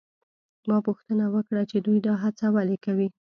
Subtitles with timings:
[0.67, 3.07] ما پوښتنه وکړه چې دوی دا هڅه ولې کوي؟